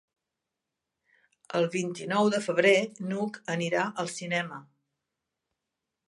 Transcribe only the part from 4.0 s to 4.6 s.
al cinema.